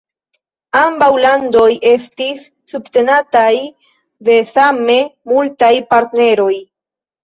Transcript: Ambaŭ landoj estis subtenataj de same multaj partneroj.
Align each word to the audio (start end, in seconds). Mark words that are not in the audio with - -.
Ambaŭ 0.79 1.09
landoj 1.25 1.65
estis 1.91 2.47
subtenataj 2.73 3.53
de 4.33 4.41
same 4.57 5.01
multaj 5.37 5.75
partneroj. 5.97 6.55